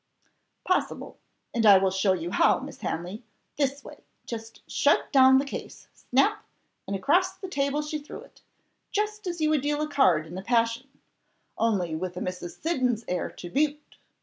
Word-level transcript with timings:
"Possible 0.65 1.19
and 1.53 1.63
I 1.63 1.77
will 1.77 1.91
show 1.91 2.13
you 2.13 2.31
how, 2.31 2.57
Miss 2.57 2.79
Hanley. 2.79 3.23
This 3.57 3.83
way: 3.83 3.99
just 4.25 4.67
shut 4.67 5.13
down 5.13 5.37
the 5.37 5.45
case 5.45 5.89
snap! 5.93 6.43
and 6.87 6.95
across 6.95 7.35
the 7.37 7.47
table 7.47 7.83
she 7.83 7.99
threw 7.99 8.21
it, 8.21 8.41
just 8.91 9.27
as 9.27 9.39
you 9.41 9.51
would 9.51 9.61
deal 9.61 9.79
a 9.79 9.87
card 9.87 10.25
in 10.25 10.35
a 10.39 10.43
passion, 10.43 10.87
only 11.55 11.93
with 11.93 12.17
a 12.17 12.19
Mrs. 12.19 12.59
Siddons' 12.63 13.05
air 13.07 13.29
to 13.29 13.51
boot. 13.51 13.97